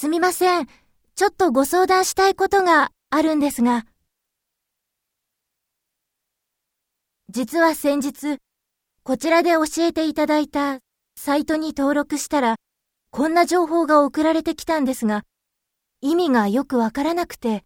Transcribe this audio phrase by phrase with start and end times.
[0.00, 0.68] すみません。
[1.16, 3.84] ちょっとご相談したいことがあるんですが。
[7.30, 8.38] 実は先日、
[9.02, 10.78] こちらで教えていただいた
[11.16, 12.58] サイトに登録したら、
[13.10, 15.24] こんな情報が送られてきたんですが、
[16.00, 17.64] 意味がよくわからなくて。